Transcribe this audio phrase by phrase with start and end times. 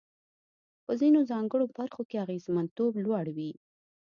[0.85, 3.51] په ځینو ځانګړو برخو کې اغېزمنتوب لوړ وي.